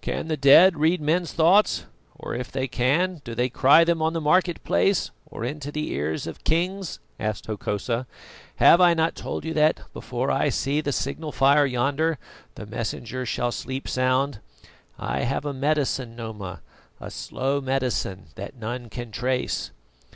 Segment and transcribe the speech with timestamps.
[0.00, 1.84] "Can the dead read men's thoughts,
[2.18, 5.90] or if they can, do they cry them on the market place or into the
[5.92, 8.06] ears of kings?" asked Hokosa.
[8.54, 12.18] "Have I not told you that, before I see the signal fire yonder,
[12.54, 14.40] the Messenger shall sleep sound?
[14.98, 16.62] I have a medicine, Noma,
[16.98, 19.72] a slow medicine that none can trace."